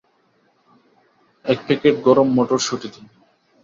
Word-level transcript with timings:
এক 1.45 1.59
প্যাকেট 1.67 1.95
গরম 2.03 2.27
মটরশুঁটি 2.37 2.87
দিন। 2.93 3.05